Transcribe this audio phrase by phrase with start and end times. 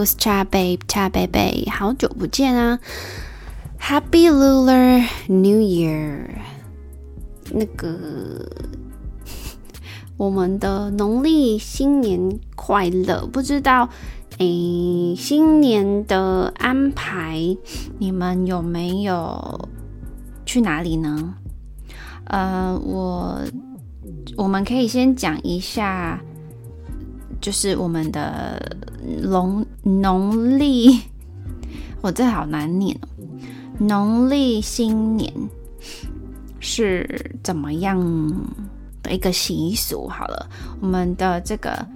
[0.00, 2.78] 我是 Cha Babe，Cha Babe，好久不见啊
[3.78, 6.24] ！Happy Lunar New Year，
[7.50, 8.48] 那个
[10.16, 13.26] 我们的农历新年快乐！
[13.26, 13.90] 不知道
[14.38, 17.54] 诶，新年的安排
[17.98, 19.68] 你们有没有
[20.46, 21.34] 去哪里呢？
[22.24, 23.42] 呃，我
[24.38, 26.22] 我们可以先讲一下。
[27.40, 28.76] 就是我们的
[29.22, 31.00] 农农历，
[32.02, 33.08] 我这好难念哦。
[33.78, 35.32] 农历新年
[36.58, 37.98] 是怎么样
[39.02, 40.06] 的一个习俗？
[40.06, 40.50] 好了，
[40.82, 41.86] 我们的这个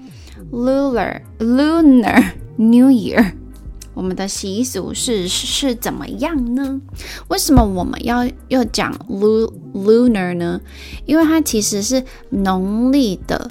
[0.51, 2.25] Lunar Lunar
[2.57, 3.33] New Year，
[3.93, 6.81] 我们的习俗是是怎么样呢？
[7.29, 10.59] 为什么我们要要讲 Lunar 呢？
[11.05, 13.51] 因为它其实是农历的。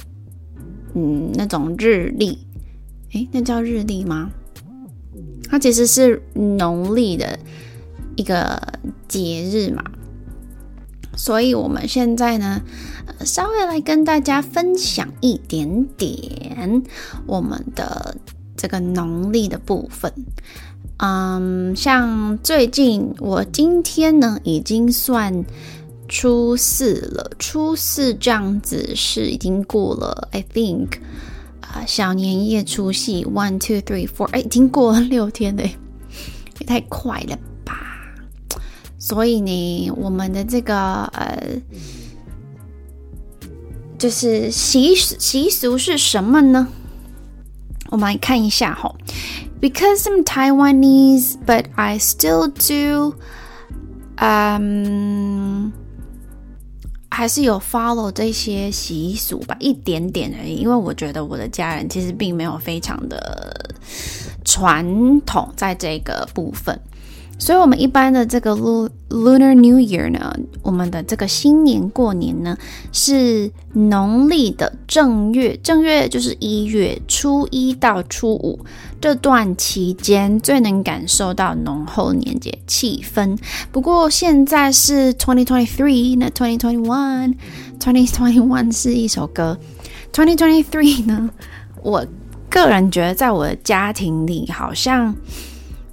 [0.95, 2.37] 嗯，那种日历，
[3.13, 4.29] 诶，那叫日历吗？
[5.49, 7.37] 它其实是农历的
[8.15, 8.61] 一个
[9.07, 9.83] 节日嘛，
[11.15, 12.61] 所以我们现在呢，
[13.21, 16.83] 稍微来跟大家分享一点点
[17.25, 18.15] 我们的
[18.55, 20.11] 这个农历的部分。
[20.97, 25.45] 嗯，像最近我今天呢，已经算。
[26.13, 30.99] 初四了，初四这样子是已经过了，I think
[31.59, 35.75] 啊、小年夜除夕，one two three four，哎，已经过了六天嘞，
[36.61, 37.75] 也太快了吧！
[38.99, 41.59] 所以呢，我们的这个呃，
[43.97, 46.67] 就是习习俗是什么呢？
[47.89, 48.95] 我们来看一下哈
[49.59, 53.15] ，Because I'm Taiwanese, but I still do,
[54.23, 55.71] um.
[57.13, 60.55] 还是有 follow 这些习俗吧，一点点而已。
[60.55, 63.71] 因为我觉得我的家人其实并没有非常的
[64.43, 66.77] 传统在这个部分，
[67.37, 68.55] 所以我们一般的这个
[69.09, 72.57] Lunar New Year 呢，我们的这个新年过年呢，
[72.93, 78.59] 是农历的正月，正月就是一月初一到初五。
[79.01, 83.37] 这段期间最能感受到浓厚年节气氛。
[83.69, 89.59] 不过现在是 twenty twenty three，那 twenty twenty one，twenty twenty one 是一首歌。
[90.13, 91.29] twenty twenty three 呢，
[91.81, 92.05] 我
[92.49, 95.13] 个人觉得在我的家庭里，好像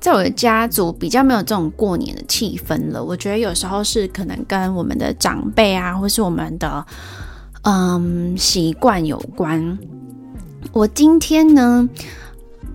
[0.01, 3.05] 在我的家族比较没有这种过年的气氛了。
[3.05, 6.85] 我觉得有时候是可能跟我们的长辈啊，或是我们的
[7.63, 9.79] 嗯习惯有关。
[10.73, 11.89] 我今天呢，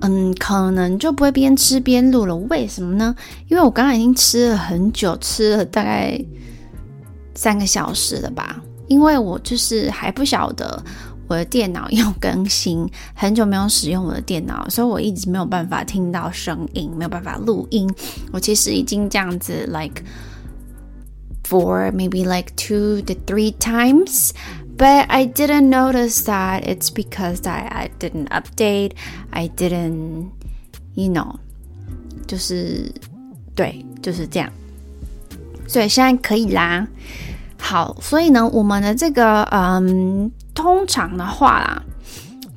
[0.01, 2.35] 嗯，可能就不会边吃边录了。
[2.35, 3.15] 为什么呢？
[3.47, 6.19] 因为我刚刚已经吃了很久，吃了大概
[7.33, 8.61] 三个小时了吧。
[8.87, 10.83] 因为我就是还不晓得
[11.27, 17.89] 我的电脑要更新，很久没有使用我的电脑，所以我一直没有办法听到声音，没有办法录音。
[18.31, 20.03] 我其实已经这样子，like
[21.47, 24.31] for maybe like two to three times。
[24.77, 28.91] But I didn't notice that it's because I I didn't update,
[29.29, 30.31] I didn't,
[30.95, 31.35] you know，
[32.27, 32.91] 就是
[33.55, 34.51] 对，就是这样。
[35.65, 36.85] 所以现在可以啦。
[37.57, 41.83] 好，所以呢，我们的这个嗯，通常的话啦，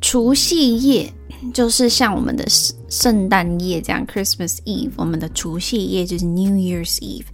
[0.01, 1.13] 除夕夜
[1.53, 2.47] 就是像我们的
[2.89, 7.27] 圣诞夜这样，Christmas Eve，我们的除夕夜就是 New Year's Eve。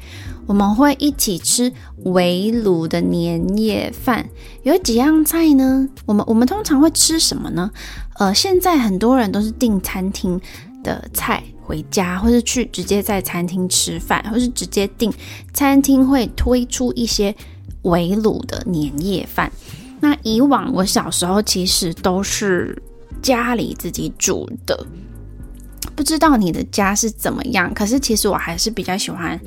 [0.47, 1.73] 我们会一起吃
[2.05, 4.29] 围炉的年夜饭，
[4.63, 5.89] 有几样菜呢？
[6.05, 7.71] 我们我们通常会吃什么呢？
[8.19, 10.39] 呃，现在很多人都是订餐厅
[10.83, 15.11] 的菜回家，或是去直接在餐厅吃饭，或是直接订
[15.55, 17.35] 餐厅会推出一些
[17.83, 19.51] 围炉的年夜饭。
[20.05, 22.77] 那以往我小时候其实都是
[23.23, 24.87] 家里自己煮的，
[25.97, 27.73] 不知道你的家是怎么样？
[27.73, 29.41] 可是其实我还是比较喜欢。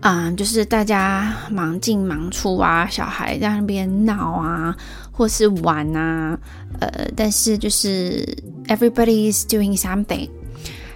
[0.00, 4.74] 啊、嗯，就是大家忙进忙出啊，小孩在那边闹啊，
[5.12, 6.38] 或是玩啊，
[6.80, 8.26] 呃，但是就是
[8.68, 10.26] everybody is doing something。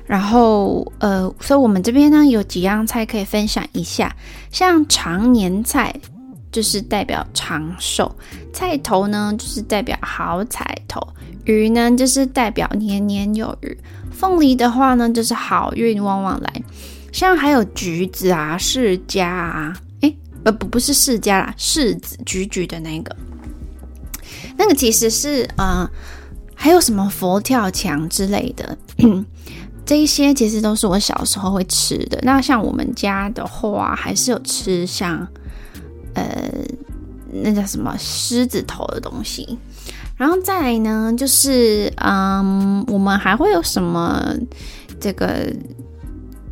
[0.07, 4.17] 然后呃，所以我们这边呢有几样菜可以分享一下，
[4.51, 5.95] 像长年菜
[6.51, 8.11] 就是代表长寿，
[8.57, 10.99] 菜头呢就是代表好彩头，
[11.45, 13.79] 鱼呢就是代表年年有余，
[14.11, 16.63] 凤梨的话呢就是好运旺旺来。
[17.13, 23.15] 像还有橘子啊、释迦啊，诶，呃不不是释迦啦，柿子橘橘的那个，
[24.57, 25.87] 那个其实是呃，
[26.55, 28.79] 还有什么佛跳墙之类的，
[29.85, 32.19] 这一些其实都是我小时候会吃的。
[32.23, 35.29] 那像我们家的话，还是有吃像
[36.15, 36.51] 呃，
[37.33, 39.59] 那叫什么狮子头的东西。
[40.17, 44.35] 然后再来呢，就是嗯，我们还会有什么
[44.99, 45.53] 这个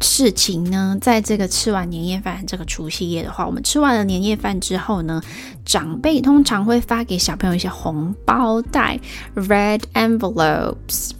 [0.03, 0.99] 事情呢？
[1.01, 5.23] 在这个吃完年夜饭，这个除夕夜的话，我们吃完了年夜饭之后呢，
[5.65, 9.01] 长辈通常会发给小朋友一些红包袋
[9.35, 11.13] （red envelopes）。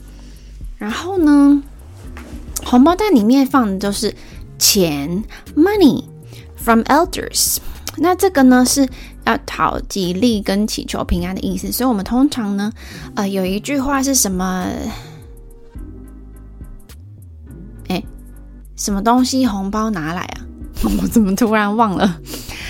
[0.77, 1.63] 然后呢，
[2.63, 4.13] 红包袋里面放的都是
[4.59, 5.23] 钱
[5.55, 6.03] （money
[6.55, 7.57] from elders）。
[7.97, 8.87] 那这个呢是。
[9.25, 12.71] 要讨吉利跟祈求平安的意思，所以我们通常呢，
[13.15, 14.67] 呃，有一句话是什么？
[17.87, 18.03] 哎，
[18.75, 20.45] 什么东西红包拿来啊？
[21.01, 22.19] 我怎么突然忘了？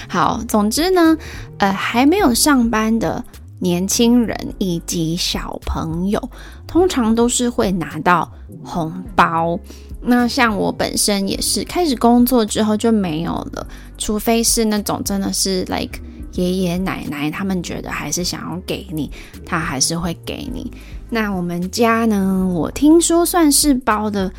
[0.08, 1.18] 好，总之呢，
[1.58, 3.24] 呃，还没有上班的
[3.60, 6.30] 年轻人以及小朋友，
[6.66, 8.32] 通常都是会拿到
[8.64, 9.60] 红包。
[10.02, 13.68] 那像我本身也是，开始工作之后就没有了，
[13.98, 16.00] 除非是那种真的是 like。
[16.36, 19.10] 爷爷奶奶他们觉得还是想要给你，
[19.46, 20.72] 他还是会给你。
[21.10, 22.46] 那我们家呢？
[22.54, 24.32] 我听说算是包的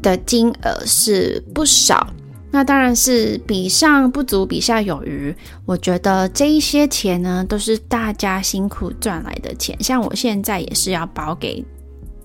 [0.00, 2.06] 的金额是不少，
[2.50, 5.34] 那当然是比上不足，比下有余。
[5.66, 9.76] 我觉得这一些钱呢，都是大家辛苦赚来的钱。
[9.82, 11.62] 像我现在也是要包给，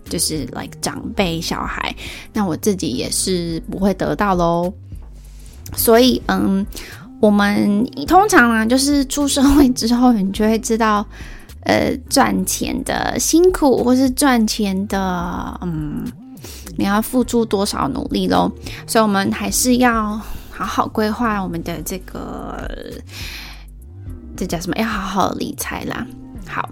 [0.06, 1.94] 就是 like 长辈小孩，
[2.32, 4.72] 那我自己也是不会得到喽。
[5.76, 6.66] 所以，嗯。
[7.20, 11.06] 我们通常呢，就是出社会之后，你就会知道，
[11.64, 16.06] 呃，赚钱的辛苦，或是赚钱的，嗯，
[16.78, 18.52] 你要付出多少努力咯。
[18.88, 20.20] 所以，我们还是要
[20.50, 22.70] 好好规划我们的这个，
[24.38, 24.78] 这叫什么？
[24.78, 26.08] 要好好理财啦。
[26.48, 26.70] 好，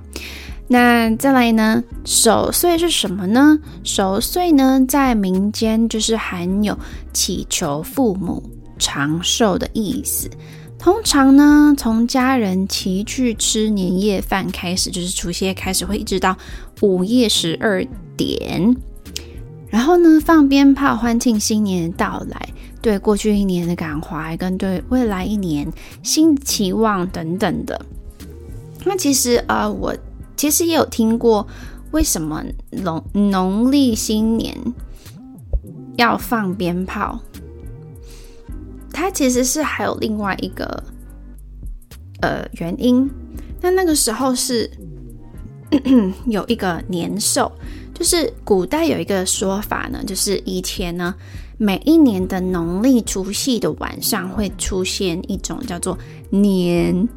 [0.70, 1.84] 那再来呢？
[2.06, 3.60] 守岁是什么呢？
[3.84, 6.78] 守岁呢，在民间就是含有
[7.12, 8.42] 祈求父母。
[8.78, 10.30] 长寿的意思，
[10.78, 16.38] 通常呢，从家人齐聚吃年夜饭开始，就是除夕夜开始，会一直到
[16.82, 17.86] 午夜十二
[18.16, 18.76] 点，
[19.70, 22.50] 然后呢，放鞭炮欢庆新年的到来，
[22.82, 25.72] 对过去一年的感怀跟对未来一年
[26.04, 27.86] 新期望等等的。
[28.86, 29.96] 那其实啊、呃，我
[30.36, 31.46] 其实也有听过，
[31.92, 34.56] 为什么农农历新年
[35.98, 37.20] 要放鞭炮？
[39.00, 40.84] 它其实是还有另外一个
[42.22, 43.08] 呃原因，
[43.62, 44.68] 那那个时候是
[46.26, 47.52] 有一个年兽，
[47.94, 51.14] 就是古代有一个说法呢，就是以前呢
[51.60, 55.96] 每一年的农历除夕的晚上会出现一种叫做
[56.32, 57.08] 年，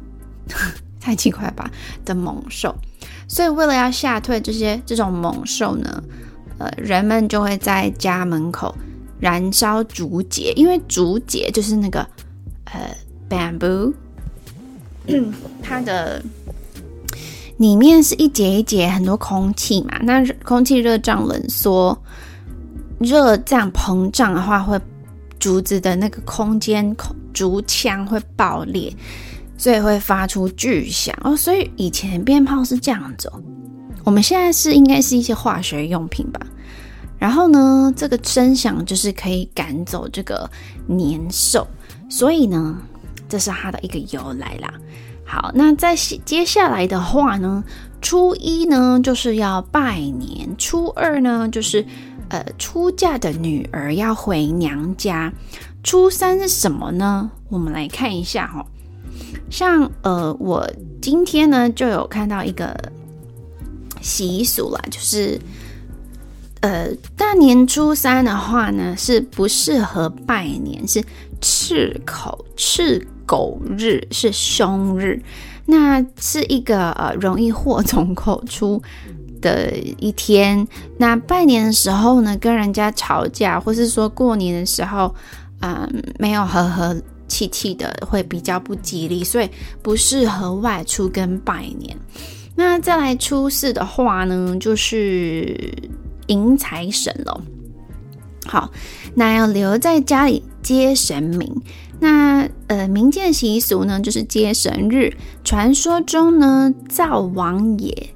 [1.01, 1.67] 太奇怪吧
[2.05, 2.75] 的猛兽，
[3.27, 6.03] 所以为了要吓退这些这种猛兽呢，
[6.59, 8.75] 呃，人们就会在家门口。
[9.21, 12.05] 燃烧竹节，因为竹节就是那个
[12.65, 12.93] 呃
[13.29, 13.93] ，bamboo，
[15.61, 16.21] 它的
[17.57, 21.95] 里面是一节一节很多空气嘛，那空气热胀冷缩，
[22.97, 24.79] 热胀膨胀的话，会
[25.37, 28.91] 竹子的那个空间空竹腔会爆裂，
[29.55, 31.37] 所以会发出巨响哦。
[31.37, 33.39] 所以以前鞭炮是这样子哦，
[34.03, 36.41] 我们现在是应该是一些化学用品吧。
[37.21, 40.49] 然后呢，这个声响就是可以赶走这个
[40.87, 41.67] 年兽，
[42.09, 42.75] 所以呢，
[43.29, 44.73] 这是它的一个由来啦。
[45.23, 47.63] 好，那在接下来的话呢，
[48.01, 51.85] 初一呢就是要拜年，初二呢就是
[52.29, 55.31] 呃出嫁的女儿要回娘家，
[55.83, 57.29] 初三是什么呢？
[57.49, 58.65] 我们来看一下哈、哦，
[59.51, 60.67] 像呃我
[60.99, 62.75] 今天呢就有看到一个
[64.01, 65.39] 习俗啦，就是。
[66.61, 66.87] 呃，
[67.17, 71.03] 大年初三的话呢，是不适合拜年，是
[71.41, 75.19] 赤口赤狗日，是凶日，
[75.65, 78.79] 那是一个呃容易祸从口出
[79.41, 80.67] 的一天。
[80.99, 85.15] 那拜年的时候呢，跟人家吵架，或是说过年的时候，
[85.61, 85.89] 嗯、呃，
[86.19, 89.49] 没有和和气气的，会比较不吉利，所以
[89.81, 91.97] 不适合外出跟拜年。
[92.53, 95.57] 那再来初四的话呢，就是。
[96.27, 97.41] 迎财神喽，
[98.45, 98.71] 好，
[99.15, 101.53] 那要留在家里接神明。
[101.99, 105.13] 那呃，民间习俗呢，就是接神日。
[105.43, 108.09] 传说中呢，灶王爷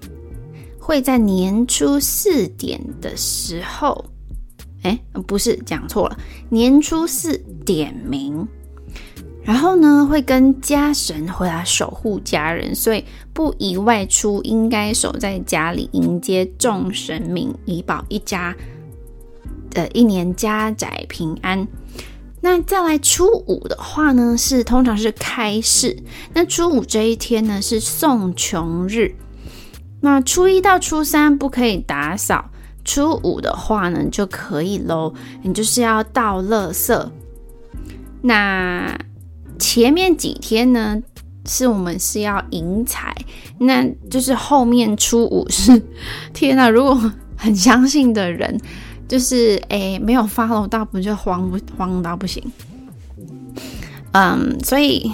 [0.80, 4.06] 会在年初四点的时候，
[4.82, 6.18] 哎，不是，讲错了，
[6.50, 8.48] 年初四点名。
[9.46, 18.56] 然后呢，会跟家神回来守护家人，所以不宜外出，应该守在家里迎接众神明，以保一家
[19.70, 21.68] 的一年家宅平安。
[22.42, 25.96] 那再来初五的话呢，是通常是开市。
[26.34, 29.16] 那初五这一天呢，是送穷日。
[30.02, 32.50] 那初一到初三不可以打扫，
[32.84, 35.14] 初五的话呢就可以喽。
[35.44, 37.10] 你就是要倒垃圾。
[38.22, 38.96] 那
[39.60, 41.02] 前面几天呢，
[41.46, 43.16] 是我们是要迎财，
[43.60, 45.82] 那就是后面初五是。
[46.34, 46.70] 天呐！
[46.70, 48.60] 如果很相信的人，
[49.08, 52.44] 就是诶没有 follow 到，不就慌不慌到不行？
[54.14, 55.12] 嗯，所以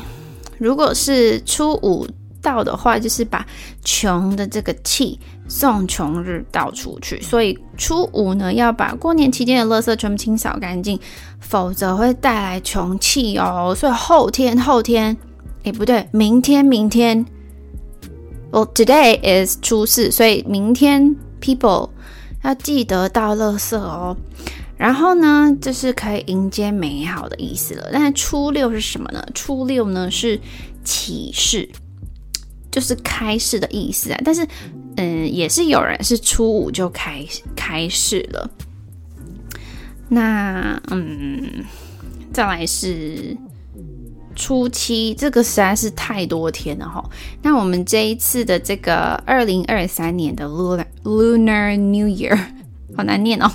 [0.58, 2.08] 如果是初五
[2.42, 3.46] 到的话，就是把
[3.84, 7.22] 穷的这个气送穷日倒出去。
[7.22, 11.00] 所以初五呢，要把过年期间的垃圾全部清扫干净，
[11.40, 13.76] 否则会带来穷气哦。
[13.78, 15.16] 所以后天后天，
[15.64, 17.26] 诶不对，明天明天，
[18.52, 21.90] 哦，today is 初四，所以明天 people
[22.44, 24.18] 要记得倒垃圾哦。
[24.78, 27.90] 然后呢，就是可以迎接美好的意思了。
[27.94, 29.24] 但初六是什么呢？
[29.36, 30.40] 初六呢是
[30.84, 31.70] 启示，
[32.72, 34.20] 就是开市的意思啊。
[34.24, 34.48] 但是，
[34.96, 37.26] 嗯，也是有人是初五就开
[37.56, 38.50] 开市了。
[40.10, 41.64] 那，嗯，
[42.34, 43.38] 再来是
[44.36, 47.04] 初七，这个实在是太多天了哈。
[47.42, 52.38] 那我们这一次的这个二零二三年的 Lunar Lunar New Year，
[52.96, 53.52] 好难念哦。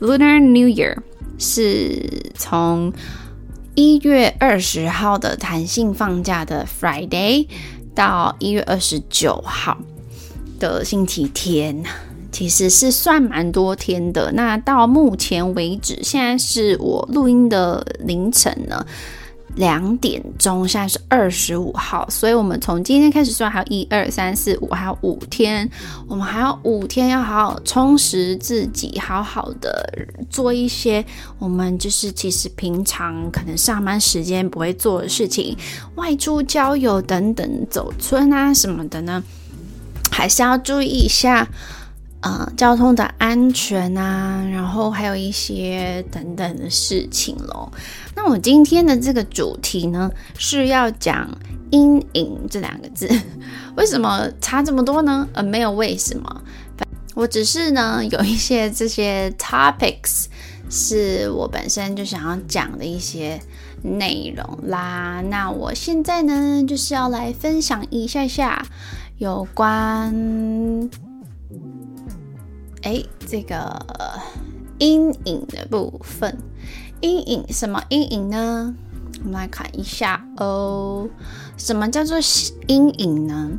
[0.00, 0.96] Lunar New Year
[1.38, 2.92] 是从
[3.74, 7.48] 一月二十号的弹性放假的 Friday
[7.98, 9.76] 到一月二十九号
[10.60, 11.82] 的星期天，
[12.30, 14.30] 其实是算蛮多天的。
[14.30, 18.86] 那到目前为止，现在是我录音的凌晨呢。
[19.58, 25.68] 两点钟，现在是二十五号，所以我们从今天开始算，还有一二三四五，还有五天，
[26.06, 29.92] 我们还有五天要好好充实自己，好好的
[30.30, 31.04] 做一些
[31.40, 35.56] 我们就是其实平常可能上班时间不会做的事情，
[35.96, 39.20] 外出郊游等等，走村啊什么的呢，
[40.08, 41.48] 还是要注意一下。
[42.20, 47.70] 呃，交通的安全啊，然后还有一些等等的事情喽。
[48.16, 51.30] 那我今天的这个主题呢，是要讲
[51.70, 53.08] 阴影这两个字。
[53.76, 55.28] 为什么差这么多呢？
[55.32, 56.42] 呃，没有为什么，
[57.14, 60.24] 我只是呢有一些这些 topics
[60.68, 63.40] 是我本身就想要讲的一些
[63.80, 65.22] 内容啦。
[65.30, 68.66] 那我现在呢就是要来分享一下下
[69.18, 70.90] 有关。
[72.82, 73.84] 哎，这个
[74.78, 76.38] 阴影的部分，
[77.00, 78.74] 阴影什么阴影呢？
[79.20, 81.08] 我们来看一下哦。
[81.56, 82.18] 什么叫做
[82.68, 83.50] 阴影呢？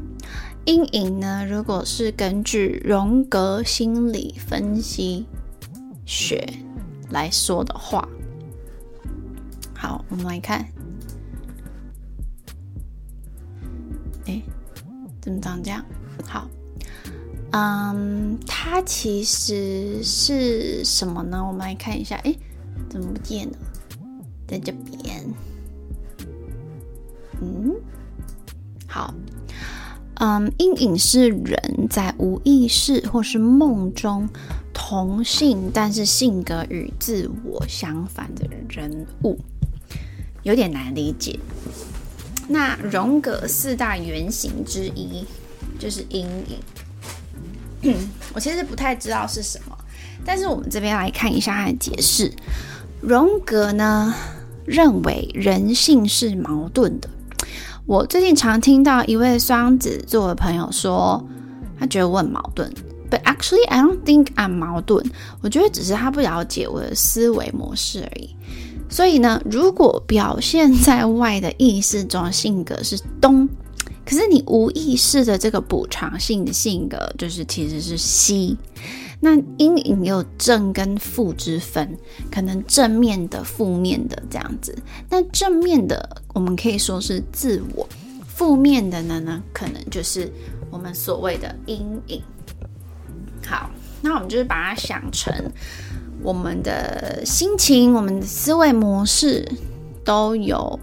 [0.66, 5.26] 阴影呢，如果是根据荣格心理分析
[6.06, 6.48] 学
[7.10, 8.08] 来说的话，
[9.76, 10.66] 好，我们来看。
[14.28, 14.42] 哎，
[15.20, 15.84] 怎么长这样？
[16.26, 16.48] 好。
[17.52, 21.44] 嗯，它其实是什么呢？
[21.46, 22.38] 我们来看一下，诶，
[22.90, 23.58] 怎么不见了？
[24.48, 25.26] 在这边。
[27.42, 27.76] 嗯，
[28.88, 29.14] 好。
[30.22, 34.28] 嗯，阴影是人在无意识或是梦中
[34.74, 39.40] 同性，但是性格与自我相反的人物，
[40.44, 41.40] 有点难理解。
[42.50, 45.26] 那荣格四大原型之一
[45.80, 46.60] 就是阴影。
[48.34, 49.78] 我其实不太知道是什么，
[50.26, 52.32] 但是我们这边来看一下它的解释。
[53.02, 54.14] 荣格呢
[54.66, 57.10] 认为人性是矛盾的。
[57.86, 61.26] 我最近常听到一位双子座的朋友说，
[61.80, 62.72] 他觉得我很矛盾。
[63.10, 65.10] But actually, I don't think I'm 矛盾。
[65.42, 68.36] 我觉得只是他不了解我的思维模式而已。
[68.90, 73.48] 所以呢，如果表现在外的意识中性格是东。
[74.10, 78.58] 可是你无意识的这个补偿性的性格，就是其实是西。
[79.20, 81.96] 那阴影有正跟负之分，
[82.32, 84.76] 可能正面的、负面的这样子。
[85.12, 87.88] 那正面的我们可以说是自我，
[88.26, 90.28] 负面的呢呢，可能就是
[90.72, 92.20] 我们所谓的阴影。
[93.46, 93.70] 好，
[94.02, 95.32] 那我们就是把它想成
[96.24, 99.48] 我们的心情、我们的思维模式
[100.04, 100.80] 都有。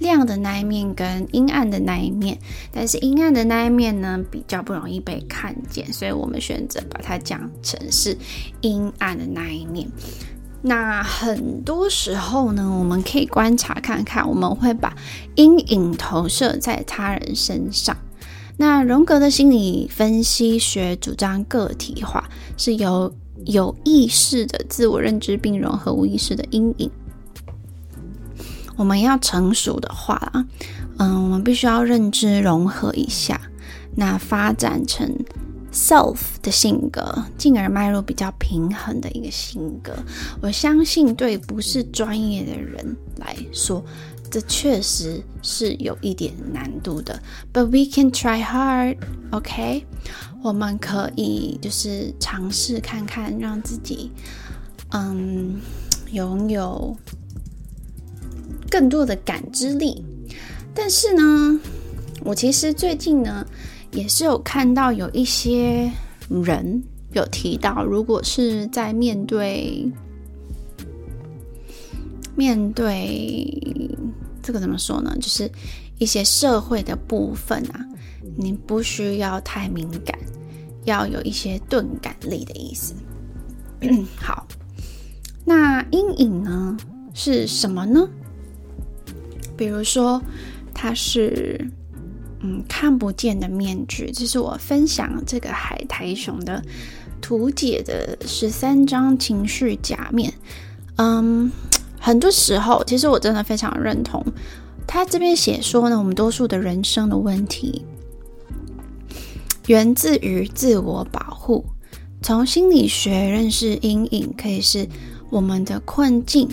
[0.00, 2.36] 亮的那一面跟阴暗的那一面，
[2.72, 8.16] 但是阴暗的那一面呢，比较不容易被看见，所以我们选择把它讲成是
[8.62, 9.88] 阴暗的那一面。
[10.62, 14.94] 那很多时候呢，我们可以观察看看，我们会把
[15.36, 17.96] 阴影投射在他人身上。
[18.56, 22.28] 那荣格的心理分析学主张个体化，
[22.58, 23.10] 是由
[23.46, 26.90] 有意识的自我认知并融合无意识的阴影。
[28.80, 30.46] 我们要成熟的话啊，
[30.96, 33.38] 嗯，我们必须要认知融合一下。
[33.94, 35.06] 那发展成
[35.70, 39.92] self 的性格，进而迈入比较平衡的一个性格。
[40.40, 43.84] 我相信，对不是专业的人来说，
[44.30, 47.20] 这确实是有一点难度的。
[47.52, 49.84] But we can try hard，OK？
[50.42, 54.10] 我们可以就是尝试看看，让自己
[54.92, 55.60] 嗯
[56.12, 56.96] 拥有
[58.70, 60.04] 更多的感知力。
[60.72, 61.60] 但是呢，
[62.22, 63.44] 我其实最近呢，
[63.92, 65.90] 也是有看到有一些
[66.28, 69.90] 人有提到，如果是在面对
[72.36, 73.90] 面对
[74.40, 75.14] 这个怎么说呢？
[75.20, 75.50] 就是
[75.98, 77.84] 一些社会的部分啊，
[78.36, 80.16] 你不需要太敏感，
[80.84, 82.94] 要有一些钝感力的意思。
[84.16, 84.46] 好，
[85.44, 86.76] 那阴影呢
[87.12, 88.08] 是什么呢？
[89.60, 90.18] 比如说。
[90.72, 91.68] 它是
[92.40, 96.62] 嗯看不见的面具，这是我分享这个海苔熊的
[97.20, 100.32] 图解的十三张情绪假面。
[100.96, 101.50] 嗯，
[101.98, 104.24] 很多时候其实我真的非常认同
[104.86, 107.84] 他这边写说呢，我们多数的人生的问题
[109.66, 111.66] 源自于自我保护。
[112.22, 114.88] 从心理学认识阴影，可以是
[115.30, 116.48] 我们的困境。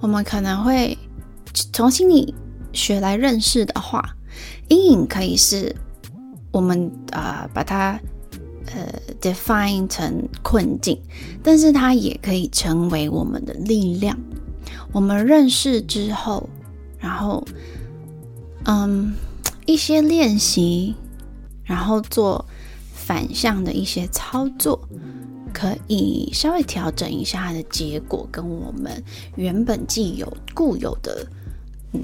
[0.00, 0.98] 我们可能会
[1.72, 2.34] 从心理。
[2.74, 4.14] 学来认识的话，
[4.68, 5.74] 阴影可以是
[6.52, 7.98] 我们啊、呃、把它
[8.66, 11.00] 呃 define 成困境，
[11.42, 14.16] 但是它也可以成为我们的力量。
[14.92, 16.48] 我们认识之后，
[16.98, 17.42] 然后
[18.66, 19.14] 嗯
[19.64, 20.94] 一些练习，
[21.64, 22.44] 然后做
[22.92, 24.78] 反向的一些操作，
[25.54, 29.02] 可以稍微调整一下它的结果，跟我们
[29.36, 31.26] 原本既有固有的
[31.92, 32.02] 嗯。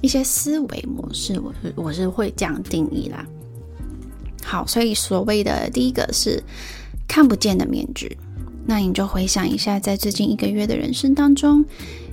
[0.00, 3.26] 一些思维模式，我是我是会这样定义啦。
[4.44, 6.40] 好，所以所谓的第一个是
[7.08, 8.16] 看不见的面具，
[8.64, 11.64] 那你就回想一下，在最近一个月的人生当中，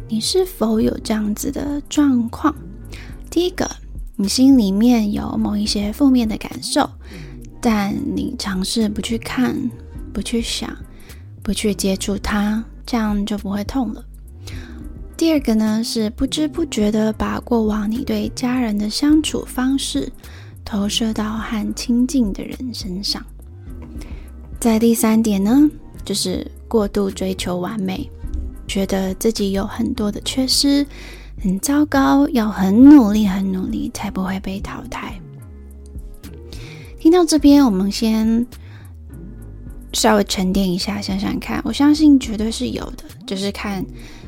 [0.08, 2.56] 你是否有这样子的状况？
[3.30, 3.70] 第一个，
[4.16, 6.90] 你心里面有某一些负面的感受，
[7.62, 9.56] 但你尝试不去看、
[10.12, 10.76] 不去想、
[11.44, 14.04] 不去接触它，这样就不会痛了。
[15.18, 20.12] 第二个呢，是不知不觉的把过往你对家人的相处方式
[20.66, 23.26] 投射到和亲近的人身上。
[24.60, 25.70] 在第三点呢，
[26.04, 28.10] 就是过度追求完美，
[28.68, 30.86] 觉得自己有很多的缺失，
[31.42, 35.18] 很糟糕，要很努力很努力才不会被淘汰。
[37.00, 38.46] 听到这边，我们先
[39.94, 43.86] 稍微沉淀一下，想想看，我相信绝对是有的，就是看。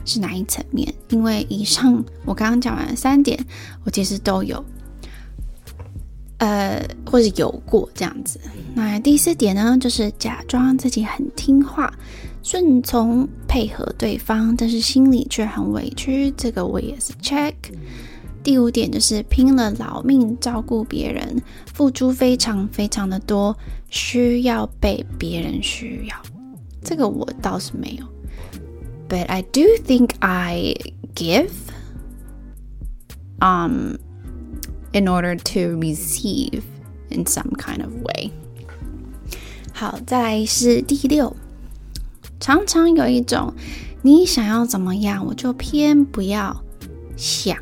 [0.07, 0.91] 是哪一层面？
[1.09, 3.37] 因为以上我刚刚讲完的三点，
[3.83, 4.63] 我其实都有，
[6.37, 8.39] 呃，或者有过这样子。
[8.73, 11.93] 那第四点呢，就是假装自己很听话、
[12.41, 16.31] 顺从、配合对方，但是心里却很委屈。
[16.37, 17.53] 这个我也是 check。
[18.43, 21.41] 第五点就是拼了老命照顾别人，
[21.73, 23.53] 付出非常非常的多，
[23.89, 26.15] 需要被别人需要。
[26.81, 28.05] 这个我倒是没有。
[29.09, 30.75] But I do think I
[31.15, 31.51] give,
[33.39, 33.97] um,
[34.91, 36.63] in order to receive
[37.09, 38.31] in some kind of way.
[39.73, 41.35] 好，再来是第六，
[42.39, 43.53] 常常有一种
[44.01, 46.63] 你想要怎么样，我就偏不要
[47.15, 47.57] 想，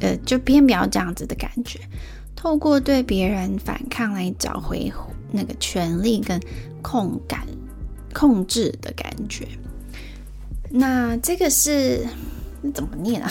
[0.00, 1.80] 呃，就偏不要这样子的感觉。
[2.36, 4.92] 透过对别人反抗来找回
[5.32, 6.38] 那个权力跟
[6.82, 7.40] 控感。
[8.14, 9.46] 控制的感觉，
[10.70, 12.06] 那这个是
[12.72, 13.30] 怎么念啊？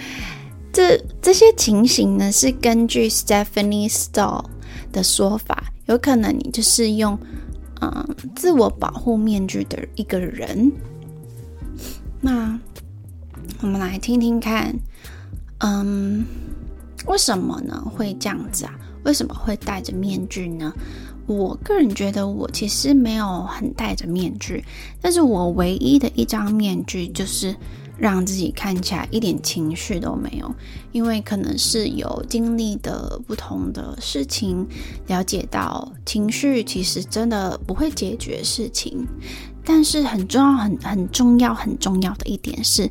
[0.72, 4.44] 这这些情形呢，是根据 Stephanie Stahl
[4.92, 7.18] 的说法，有可能你就是用
[7.80, 10.70] 嗯自我保护面具的一个人。
[12.20, 12.58] 那
[13.62, 14.74] 我们来听听看，
[15.58, 16.24] 嗯，
[17.06, 18.78] 为什么呢会这样子啊？
[19.02, 20.72] 为什么会戴着面具呢？
[21.36, 24.64] 我个人觉得，我其实没有很戴着面具，
[25.00, 27.54] 但是我唯一的一张面具就是
[27.96, 30.52] 让自己看起来一点情绪都没有，
[30.90, 34.66] 因为可能是有经历的不同的事情，
[35.06, 39.06] 了解到情绪其实真的不会解决事情，
[39.64, 42.90] 但是很重要、很很重要、很重要的一点是，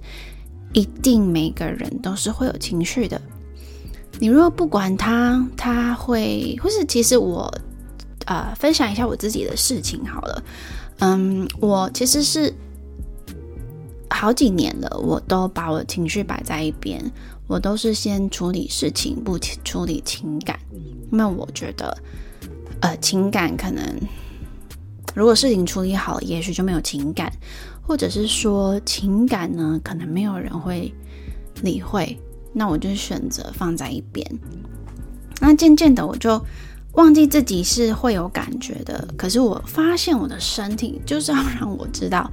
[0.72, 3.22] 一定每个人都是会有情绪的。
[4.18, 7.54] 你如果不管他，他会，或是其实我。
[8.30, 10.44] 呃，分享一下我自己的事情好了。
[11.00, 12.54] 嗯，我其实是
[14.08, 17.04] 好几年了，我都把我的情绪摆在一边，
[17.48, 20.60] 我都是先处理事情，不处理情感，
[21.12, 21.98] 因为我觉得，
[22.82, 23.84] 呃，情感可能
[25.16, 27.34] 如果事情处理好了，也许就没有情感，
[27.82, 30.94] 或者是说情感呢，可能没有人会
[31.64, 32.16] 理会，
[32.54, 34.24] 那我就选择放在一边。
[35.42, 36.40] 那渐渐的，我就
[37.00, 39.08] 忘记自己是会有感觉的。
[39.18, 42.30] 可是我发现我的身体就是要让我知道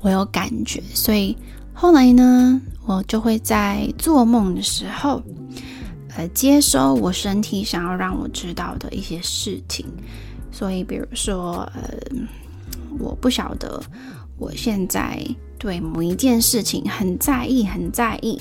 [0.00, 1.36] 我有感觉，所以
[1.72, 5.22] 后来呢，我就会在做梦的时候，
[6.16, 9.86] 呃，接收我身体想要让我知道的一些事情。
[10.50, 11.80] 所以，比如说，呃，
[12.98, 13.80] 我不晓得
[14.36, 15.24] 我现在
[15.56, 18.36] 对某一件事情很在意，很在意，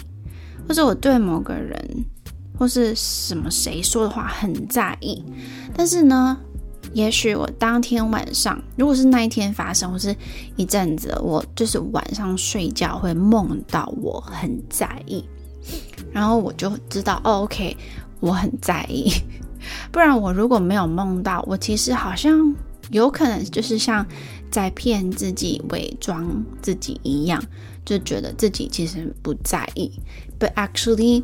[0.67, 1.77] 或者我对某个人。
[2.59, 5.23] 或是什么谁说的话很在意，
[5.73, 6.37] 但是呢，
[6.91, 10.13] 也许我当天晚上，如果是那一天发生，或是
[10.57, 15.23] 一阵子，我就是晚上睡觉会梦到我很在意，
[16.11, 17.77] 然后我就知道，哦，OK，
[18.19, 19.09] 我很在意。
[19.89, 22.53] 不然我如果没有梦到，我其实好像
[22.91, 24.05] 有可能就是像
[24.51, 27.41] 在骗自己、伪装自己一样，
[27.85, 29.89] 就觉得自己其实不在意
[30.37, 31.23] ，but actually。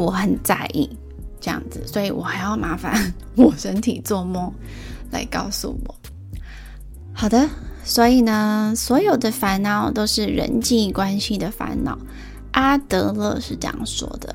[0.00, 0.88] 我很在意
[1.40, 4.50] 这样子，所以我还要麻烦 我身体做梦
[5.10, 5.94] 来告诉我。
[7.12, 7.48] 好的，
[7.84, 11.98] 所以呢，所有的烦恼都是人际关系的烦恼。
[12.52, 14.34] 阿德勒是这样说的。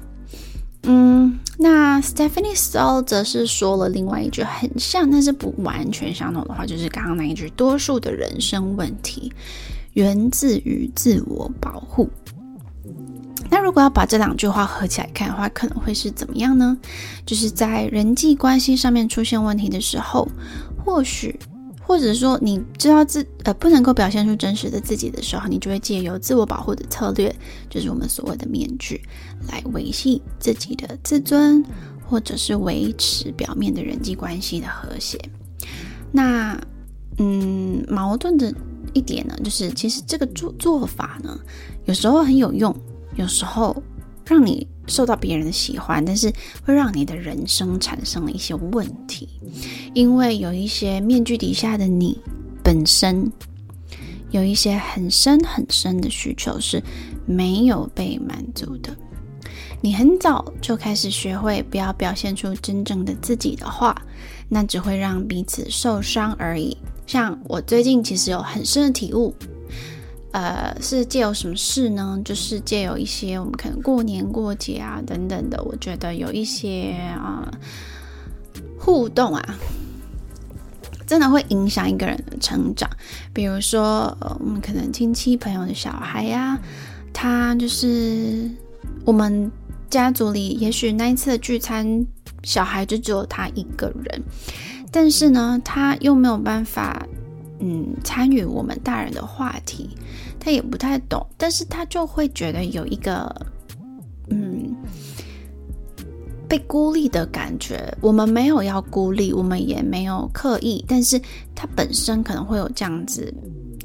[0.84, 9.34] 嗯，那 Stephanie Stahl 则是说了另外一句很像，但是不完全相同的话，就是刚刚那一句：多数的人生问题
[9.93, 12.08] 源自于自我保护。
[13.49, 16.77] 那如果要把这两句话合起来看的话，可能会是怎么样呢？
[17.25, 20.27] 就是在人际关系上面出现问题的时候，
[20.84, 21.39] 或许，
[21.81, 27.34] 或者说你知道自呃不能够表现出真实的自己的时候，你就会借由自我保护的策略，
[27.69, 28.99] 就是我们所谓的面具，
[29.47, 31.63] 来维系自己的自尊，
[32.08, 35.19] 或者是维持表面的人际关系的和谐。
[36.12, 36.60] 那
[37.17, 38.53] 嗯，矛盾的
[38.93, 41.39] 一点呢，就是其实这个做做法呢，
[41.86, 42.75] 有时候很有用。
[43.15, 43.82] 有时候
[44.25, 46.32] 让你受到别人的喜欢，但是
[46.65, 49.28] 会让你的人生产生了一些问题，
[49.93, 52.19] 因为有一些面具底下的你
[52.63, 53.32] 本身
[54.32, 56.82] 有一些很深很深的需求是
[57.25, 58.95] 没有被满足的。
[59.82, 63.95] 你很早就开始学会不要表现出真正的自己的话，
[64.49, 66.75] 那只会让彼此受伤而已。
[67.06, 69.34] 像我最近其实有很深的体悟。
[70.35, 72.19] 呃，是借由什么事呢？
[72.25, 77.49] 就是借由一些我们可能过年过节啊等等的，我觉得有一些啊、
[78.77, 79.55] 互动啊，
[81.07, 82.89] 真的会影响一个人的成长。
[83.31, 86.59] 比如说，我们可能亲戚朋友的小孩呀、
[87.13, 88.51] 他就是
[89.05, 89.49] 我们
[89.89, 92.05] 家族里，也许那一次的聚餐，
[92.43, 94.21] 小孩就只有他一个人，
[94.91, 97.07] 但是呢，他又没有办法。
[97.59, 99.89] 嗯，参与我们大人的话题，
[100.39, 103.33] 他也不太懂，但是他就会觉得有一个
[104.29, 104.75] 嗯
[106.47, 107.91] 被孤立的感觉。
[108.01, 111.19] 我们没有要孤立，我们也没有刻意，但是
[111.55, 113.33] 他本身可能会有这样子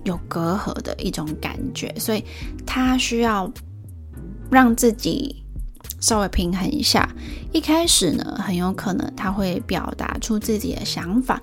[0.04, 2.24] 有隔阂的一种感觉，所以
[2.66, 3.50] 他需要
[4.50, 5.42] 让自己
[6.00, 7.09] 稍微平衡一下。
[7.52, 11.40] 一开始呢，很有可能他会表达出自己的想法。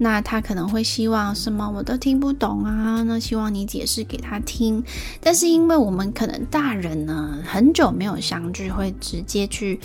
[0.00, 4.82] 那他可能会希望什么我都听不懂啊，那希望你解释给他听。
[5.20, 9.78] 但是因为我们可能大人呢，很久没有相聚，会直接去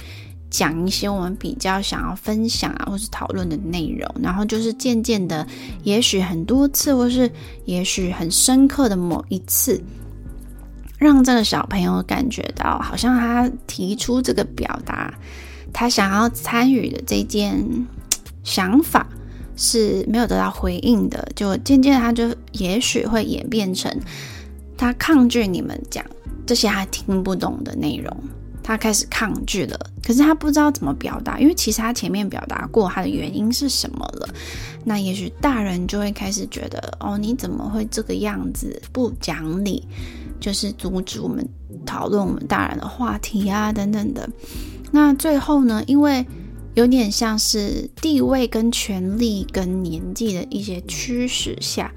[0.52, 4.08] 讲一些我们比较想要分享啊，或是讨论的内容。
[4.22, 5.48] 然后就是渐渐的，
[5.82, 7.28] 也许很多次，或是
[7.66, 9.84] 也许很深刻的某一次，
[11.00, 15.12] 让这个小朋友感觉到，好像他提出这个表达，
[15.74, 17.66] 他想要参与的这件
[18.44, 19.08] 想法。
[19.56, 23.96] 是没有得到回应的，就渐渐他就也许会演变成
[24.78, 26.04] 他抗拒你们讲
[26.46, 28.12] 这些他听不懂的内容，
[28.64, 29.80] 他开始抗拒了。
[30.06, 34.28] 可是他不知道怎么表达，因为其实他前面表达过他的原因是什么了。
[34.84, 39.88] 那也许大人就会开始觉得，哦，你怎么会这个样子不讲理，
[40.40, 41.48] 就是阻止我们
[41.86, 44.30] 讨论我们大人的话题啊，等等的。
[44.92, 46.26] 那最后呢，因为。
[46.76, 51.92] 有点像是地位跟权力跟年纪的一些驱使下，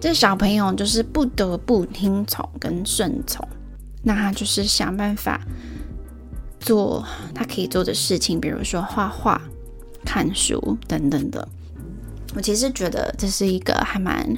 [0.00, 3.46] 这小朋友就是不得不听从跟顺从。
[4.02, 5.40] 那他就是想办法
[6.60, 7.04] 做
[7.34, 9.40] 他可以做的事情，比如说画画、
[10.04, 11.48] 看书等等的。
[12.34, 14.36] 我其实觉得这是一个还蛮……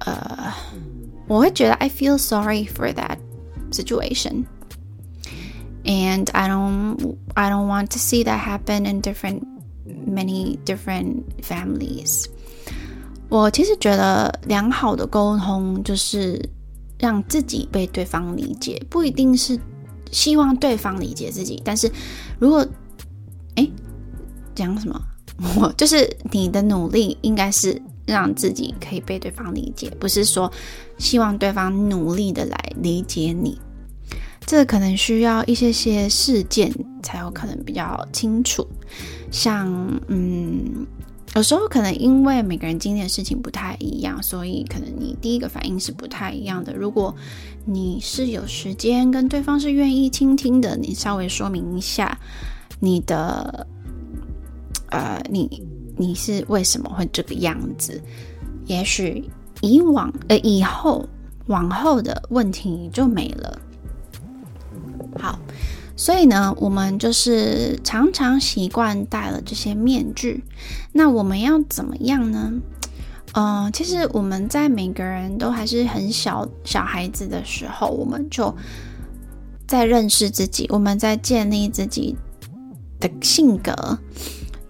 [0.00, 0.52] 呃，
[1.28, 3.18] 我会觉得 I feel sorry for that
[3.70, 4.44] situation,
[5.84, 9.42] and I don't I don't want to see that happen in different
[10.06, 12.26] many different families.
[13.28, 16.40] 我其实觉得良好的沟通就是
[16.98, 19.58] 让自己被对方理解，不一定是
[20.10, 21.60] 希望对方理解自己。
[21.64, 21.90] 但是
[22.38, 22.66] 如果
[23.56, 23.68] 哎
[24.54, 25.00] 讲什么，
[25.56, 30.52] 我就是你的努力应该是让自己可以被对方理解，不是说
[30.98, 33.58] 希望对方努力的来理解你。
[34.46, 38.66] 这可能需要一些些事件才有可能比较清楚，
[39.30, 39.68] 像
[40.08, 40.86] 嗯。
[41.34, 46.74] 有时候可能因为每个人经历的事情不太一样，所以可能你第一个反应是不太一样的。
[46.74, 47.14] 如果
[47.64, 52.18] 你是有时间跟对方是愿意倾听的，你稍微说明一下
[52.80, 53.66] 你的，
[54.90, 55.64] 呃，你
[55.96, 57.98] 你是为什么会这个样子？
[58.66, 59.24] 也许
[59.62, 61.08] 以往呃以后
[61.46, 63.58] 往后的问题就没了。
[65.18, 65.38] 好。
[65.94, 70.42] 所以呢，我们就是常常习惯戴了这些面具。
[70.90, 72.52] 那我们要怎么样呢？
[73.34, 78.54] 嗯、其实我们在每个人都还是很小小孩子的时候，我们就
[79.66, 82.16] 在认识自己，我们在建立自己
[82.98, 83.98] 的性格。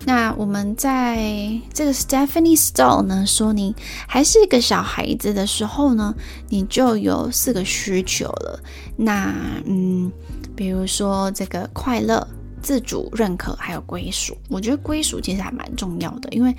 [0.04, 3.74] 那我们在这个 Stephanie Stahl 呢说，你
[4.06, 6.14] 还是一个小孩子的时候呢，
[6.48, 8.60] 你就有四个需求了。
[8.96, 9.32] 那
[9.66, 10.12] 嗯。
[10.54, 12.26] 比如说这个快乐、
[12.62, 14.36] 自主、认可，还有归属。
[14.48, 16.54] 我觉得归属其实还蛮重要的，因为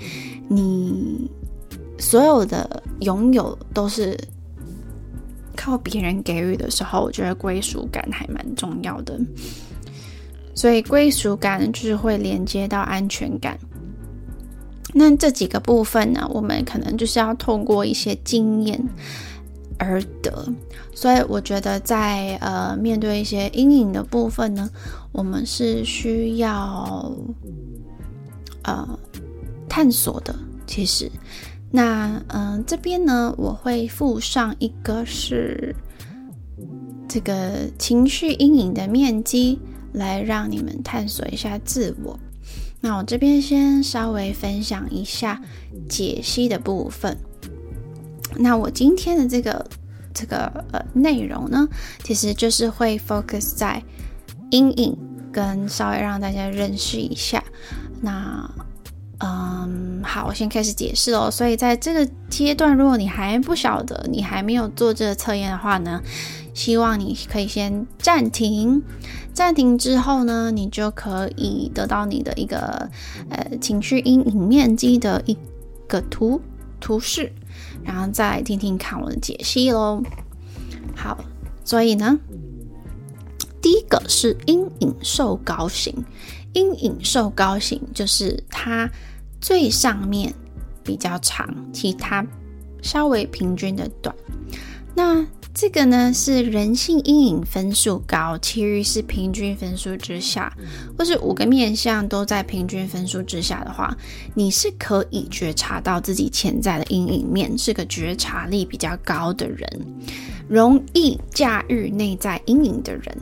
[0.48, 1.30] 你
[1.98, 4.18] 所有的拥有都是
[5.56, 9.18] 靠别人给予的时候，我觉得归属感还蛮重要的。
[10.54, 13.58] 所以归属感就是会连接到安全感。
[14.92, 18.80] 那这几个部分呢，我们可能就是要透过一些经验。
[19.78, 20.46] 而得，
[20.94, 24.70] 所以我觉得在呃面对一些阴影的部分呢，
[25.12, 27.12] 我们是需要
[28.62, 28.98] 呃
[29.68, 30.34] 探索的。
[30.66, 31.10] 其实，
[31.70, 35.74] 那嗯、这边呢，我会附上一个是
[37.06, 39.58] 这个情绪阴影的面积，
[39.92, 42.18] 来让你们探索一下自我。
[42.80, 45.40] 那我这边先稍微分享一下
[45.88, 47.16] 解析的部分。
[48.36, 49.66] 那我今天的这个
[50.12, 51.68] 这个呃内容呢，
[52.02, 53.82] 其实就是会 focus 在
[54.50, 54.96] 阴影，
[55.32, 57.42] 跟稍微让大家认识一下。
[58.00, 58.48] 那
[59.18, 61.30] 嗯，好，我先开始解释哦。
[61.30, 66.02] 所以在这个阶段，如果你还不晓得，你还没有做这个测验的话呢，
[66.52, 68.82] 希望你可以先暂停。
[69.32, 72.88] 暂停之后呢，你就可以得到你的一个
[73.30, 75.36] 呃情绪阴影面积的一
[75.88, 76.40] 个图
[76.78, 77.32] 图示。
[77.82, 80.02] 然后再听听看我的解析喽。
[80.96, 81.18] 好，
[81.64, 82.18] 所以呢，
[83.60, 85.94] 第一个是阴影瘦高型。
[86.52, 88.88] 阴影瘦高型就是它
[89.40, 90.32] 最上面
[90.84, 92.24] 比较长，其他
[92.80, 94.14] 稍微平均的短。
[94.94, 100.52] 那这个呢是人性阴影分数高，其余是平均分数之下，
[100.98, 103.96] 或是五个面向都在平均分数之下的话，
[104.34, 109.66] 你是可以觉察到自己潜在的阴影面，是个觉察力比较高的人，
[110.48, 113.16] 容易驾驭内在阴影的人。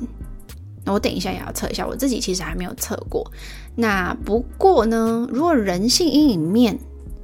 [0.85, 3.31] 那我等一下也要测一下，我自己其实还没有测过。
[3.77, 6.77] 那不过呢，如果人性阴影面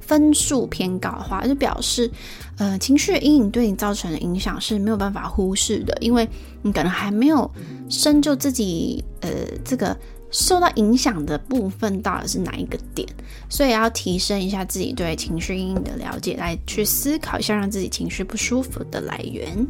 [0.09, 2.09] 分数偏高的话，就表示。
[2.57, 6.27] 呃，情绪阴影对你造成的影响是没有办法忽视的，因为
[6.61, 7.49] 你可能还没有
[7.87, 9.29] 深究自己，呃，
[9.63, 9.97] 这个
[10.29, 13.07] 受到影响的部分到底是哪一个点，
[13.47, 19.65] 所以要提升一下自己对情绪阴影的了解，来去思考一下让自己情绪不舒服的来源。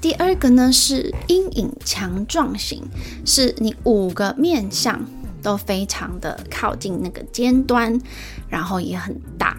[0.00, 2.80] 第二个呢是阴影强壮型，
[3.26, 5.04] 是你五个面向
[5.42, 8.00] 都非常的靠近那个尖端，
[8.48, 9.56] 然后也很大。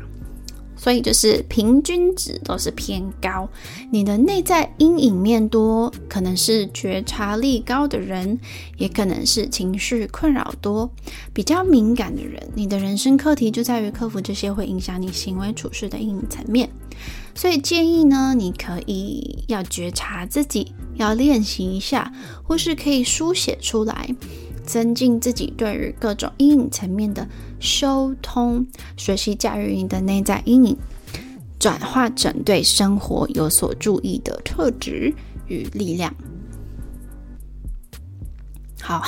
[0.76, 3.48] 所以就是平均值都是偏高，
[3.90, 8.38] 你的内在阴影面多，可能是觉察力高的人，
[8.78, 10.92] 也可能是情绪困扰多、
[11.32, 12.50] 比较敏感的人。
[12.54, 16.70] 你的人生课题就在于克服这些会影响你行为处事的阴影层面。
[17.34, 22.12] 所以建议呢，你可以要觉察自己，要练习一下，
[22.44, 24.14] 或是可以书写出来。
[24.66, 27.28] 增进自己对于各种阴影层面的
[27.60, 28.66] 修通，
[28.98, 30.78] 学习驾驭你的内在阴影，
[31.60, 35.14] 转化成对生活有所注意的特质
[35.48, 36.14] 与力量。
[38.82, 39.02] 好，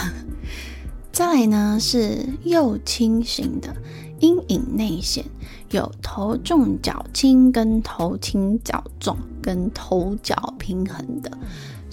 [1.12, 3.76] 再来呢是右倾型的
[4.20, 5.26] 阴影内显，
[5.72, 11.38] 有头重脚轻、跟头轻脚重、跟头脚平衡的。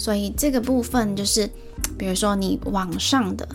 [0.03, 1.49] 所以这个部分就是，
[1.97, 3.49] 比如说你往上的，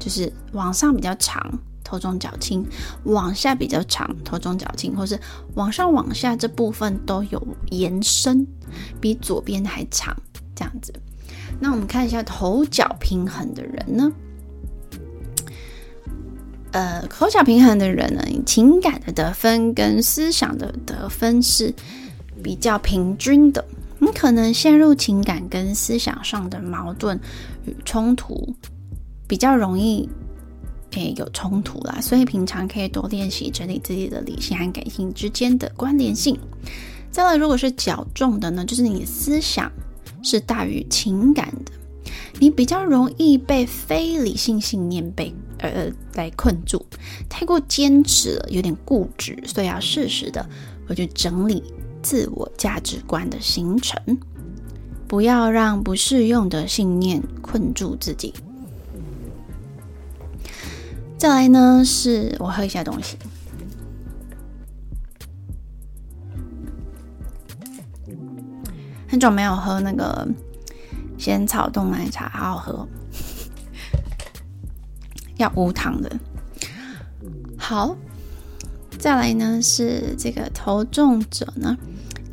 [0.00, 1.40] 就是往上比较长，
[1.84, 2.64] 头重脚轻；
[3.04, 5.16] 往下比较长，头重脚轻，或是
[5.54, 8.44] 往上往下这部分都有延伸，
[9.00, 10.12] 比左边还长，
[10.56, 10.92] 这样子。
[11.60, 14.12] 那我们看一下头脚平衡的人呢？
[16.72, 21.72] 呃，头脚平衡的人呢，情感的得分跟思想的得分是
[22.42, 23.64] 比较平均的。
[24.02, 27.16] 你可能陷入情感跟思想上的矛盾
[27.64, 28.52] 与冲突，
[29.28, 30.08] 比较容易
[30.90, 36.36] 诶有冲突啦，所以平常可以多练习整理自己的理性和感性之间的关联性。
[37.12, 39.70] 再来，如果是较重的呢，就是你思想
[40.20, 41.70] 是大于情感的，
[42.40, 46.84] 你比较容易被非理性信念被呃来困住，
[47.28, 50.44] 太过坚持了，有点固执，所以要适时的
[50.88, 51.62] 回去整理。
[52.02, 53.96] 自我价值观的形成，
[55.06, 58.34] 不要让不适用的信念困住自己。
[61.16, 63.16] 再来呢，是我喝一下东西。
[69.08, 70.26] 很久没有喝那个
[71.18, 72.88] 仙草冻奶茶，好好喝，
[75.36, 76.10] 要无糖的。
[77.56, 77.96] 好。
[79.02, 81.76] 再来呢，是这个投中者呢，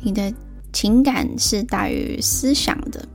[0.02, 0.32] 你的
[0.72, 3.08] 情感是大于思想的，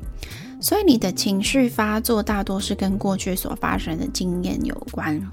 [0.60, 5.32] 所以你的情绪发作大多是跟过去所发生的经验有关，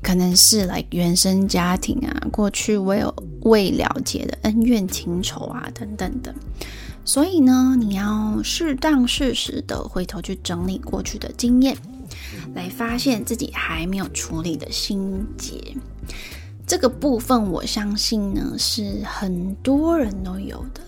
[0.00, 6.32] 可能是来原生家庭啊，过去未有未了解的恩怨情仇啊等等的，
[7.04, 11.76] 所以呢，你要适当适时的回头去整理过去的经验，
[12.54, 15.60] 来发现自己还没有处理的心结。
[16.70, 20.80] 这个部分，我相信呢，是很多人都有的，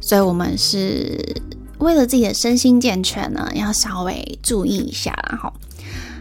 [0.00, 1.42] 所以我们是
[1.78, 5.36] 为了自己的身心健全呢，要稍微注意一下啦。
[5.42, 5.52] 哈，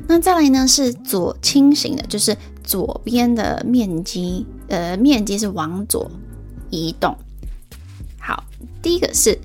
[0.07, 6.09] 那再来呢是左倾型的，就是左边的面积，呃，面积是往左
[6.71, 7.15] 移动。
[8.19, 8.43] 好，
[8.81, 9.37] 第一个是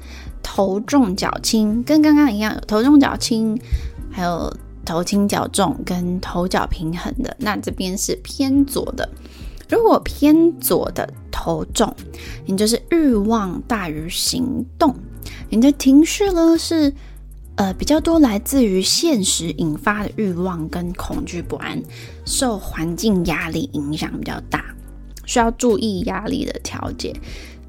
[0.43, 3.61] 头重脚轻，跟刚刚一样，头重脚轻，
[4.11, 4.51] 还有。
[4.89, 9.07] 头轻脚重跟头脚平衡的，那这边是偏左的。
[9.69, 11.95] 如果偏左的头重，
[12.47, 14.95] 你就是欲望大于行动，
[15.51, 16.91] 你的情绪呢是
[17.57, 21.83] 呃比较多来自于现实引发的欲望跟恐惧不安，
[22.25, 24.65] 受环境压力影响比较大，
[25.27, 27.15] 需要注意压力的调节，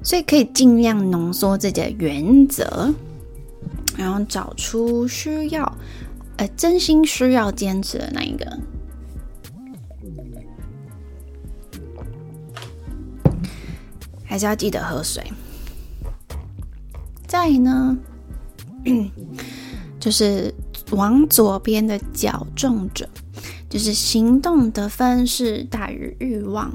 [0.02, 2.90] 所以可以尽量浓缩自己的原则，
[3.98, 5.70] 然后找出需要。
[6.40, 8.58] 呃，真心需要坚持的那一个，
[14.24, 15.22] 还是要记得喝水。
[17.26, 17.94] 再呢，
[20.00, 20.50] 就是
[20.92, 23.06] 往左边的较重者，
[23.68, 26.72] 就是行动得分是大于欲望。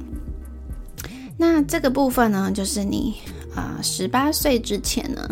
[1.37, 3.15] 那这个部分呢，就是你
[3.55, 5.27] 啊，十八岁之前呢，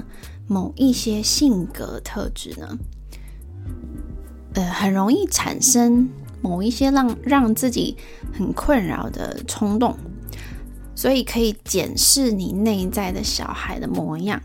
[0.48, 2.76] 某一些性格特质呢。
[4.56, 6.10] 呃，很容易产生
[6.42, 7.96] 某一些让让自己
[8.32, 9.98] 很困扰的冲动，
[10.96, 14.42] 所以可以检视你内在的小孩的模样，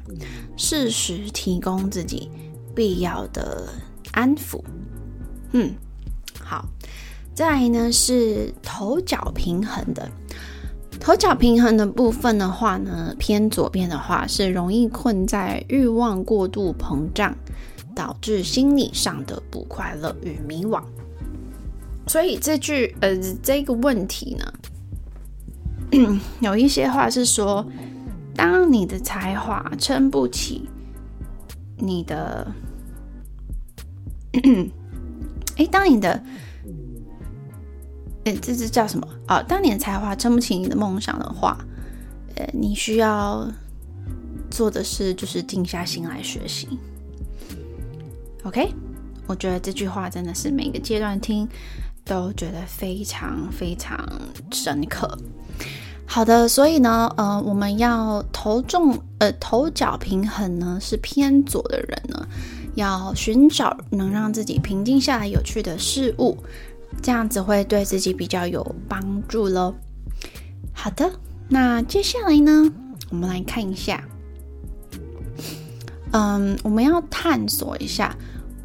[0.56, 2.30] 适时提供自己
[2.74, 3.68] 必要的
[4.12, 4.62] 安抚。
[5.52, 5.74] 嗯，
[6.40, 6.66] 好，
[7.34, 10.10] 再来呢是头脚平衡的，
[10.98, 17.36] 头脚平衡的部分的话呢，偏左边的话是容易困在欲望过度膨胀。
[17.98, 20.80] 导致心理上的不快乐与迷惘，
[22.06, 27.66] 所以这句呃这个问题呢， 有一些话是说，
[28.37, 30.68] 当你的才华撑不起
[31.76, 32.46] 你的，
[35.58, 36.22] 哎，当你的，
[38.26, 39.42] 哎，这是叫什么啊？
[39.42, 41.59] 当你的才华撑不起你的梦想的话，
[42.36, 43.51] 呃，你需要
[44.53, 46.68] 做的是就是静下心来学习。
[48.49, 48.72] OK，
[49.26, 51.46] 我觉得这句话真的是每个阶段听
[52.03, 54.03] 都觉得非常非常
[54.51, 55.07] 深刻。
[56.07, 62.26] 好的，所以呢，呃，我们要头重呃头脚平衡呢是偏左的人呢，
[62.74, 66.38] 要寻找能让自己平静下来有趣的事物，
[67.03, 69.74] 这样子会对自己比较有帮助喽。
[70.72, 71.12] 好的，
[71.51, 72.72] 那接下来呢，
[73.11, 74.03] 我们来看一下，
[76.12, 78.16] 嗯，我们要探索一下。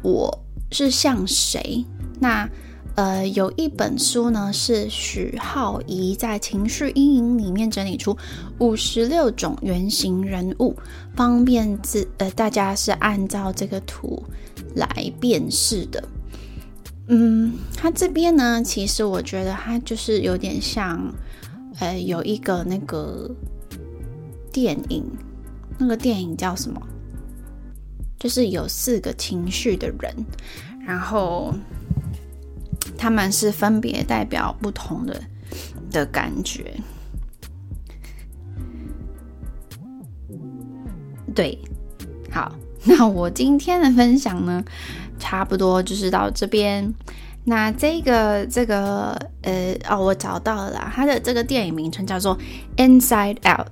[0.04, 0.38] 我
[0.70, 1.82] 是像谁？
[2.20, 2.48] 那
[2.94, 8.16] 呃，有一本书呢，是许浩怡在《情绪阴影》里面整理出
[8.58, 10.76] 五十六种原型人物，
[11.16, 14.22] 方便自呃大家是按照这个图
[14.76, 14.86] 来
[15.18, 16.04] 辨识的。
[17.08, 21.12] 嗯，他这边呢，其实我觉得他就是有点像，
[21.80, 23.28] 呃，有一个那个
[24.52, 25.04] 电影，
[25.78, 26.80] 那个电影叫什么？
[28.24, 30.12] 就是有四个情绪的人，
[30.86, 31.54] 然后。
[32.96, 35.20] 他们是分别代表不同的
[35.90, 36.72] 的感觉，
[41.34, 41.58] 对，
[42.30, 42.54] 好，
[42.84, 44.62] 那我今天的分享呢，
[45.18, 46.94] 差不多就是到这边。
[47.44, 49.12] 那这个这个
[49.42, 52.38] 呃哦，我找到了啦，它的这个电影名称叫做
[52.76, 53.66] 《Inside Out》。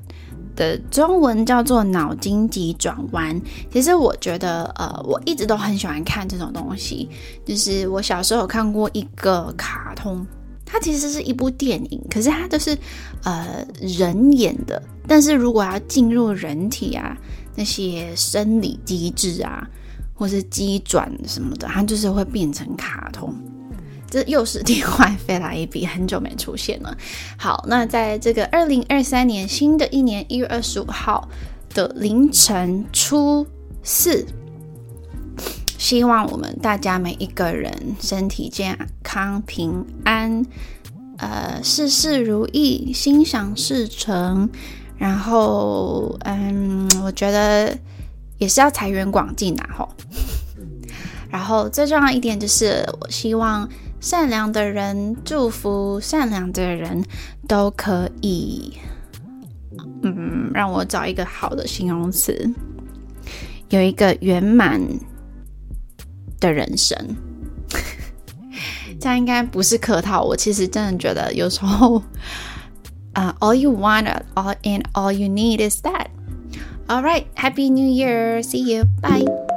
[0.54, 3.40] 的中文叫做脑筋急转弯。
[3.70, 7.08] 其实我觉得，呃，我一直都很喜欢看这种东西。
[7.44, 10.26] 就是我小时候看过一个卡通，
[10.64, 12.76] 它其实是一部电影，可是它都是
[13.24, 14.82] 呃人演的。
[15.06, 17.16] 但是如果要进入人体啊，
[17.56, 19.66] 那些生理机制啊，
[20.14, 23.34] 或是机转什么的，它就是会变成卡通。
[24.12, 26.94] 这又是另外飞来一笔，很久没出现了。
[27.38, 31.26] 好，那在这个二零二三年新的一年一月二十五号
[31.72, 33.46] 的凌晨初
[33.82, 34.26] 四，
[35.78, 40.44] 希望我们大家每一个人身体健康、平安，
[41.16, 44.46] 呃，事事如意，心想事成。
[44.98, 47.74] 然后，嗯，我觉得
[48.36, 49.88] 也是要财源广进呐，吼。
[51.30, 53.66] 然后最重要一点就是，我希望。
[54.02, 57.04] 善良的人，祝福善良的人
[57.46, 58.76] 都可以。
[60.02, 62.52] 嗯，让我找一个好的形容词，
[63.70, 64.82] 有一个圆满
[66.40, 66.98] 的人生。
[69.00, 72.02] 这样应该不是客套，我其实真的觉得有时候，
[73.12, 76.08] 啊、，All you want, all and all you need is that.
[76.88, 79.51] All right, Happy New Year, see you, bye.